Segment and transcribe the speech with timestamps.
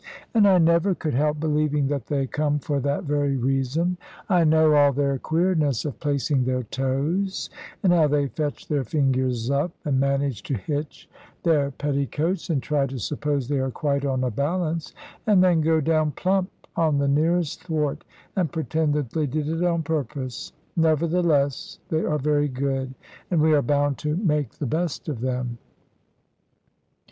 [0.33, 3.97] And I never could help believing that they come for that very reason.
[4.29, 7.51] I know all their queerness of placing their toes,
[7.83, 11.07] and how they fetch their figures up, and manage to hitch
[11.43, 14.91] their petticoats, and try to suppose they are quite on a balance,
[15.27, 18.03] and then go down plump on the nearest thwart,
[18.35, 20.51] and pretend that they did it on purpose.
[20.75, 22.95] Nevertheless they are very good;
[23.29, 25.59] and we are bound to make the best of them.